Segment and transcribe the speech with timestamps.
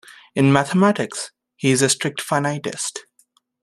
[0.33, 3.01] In mathematics, he is a strict finitist.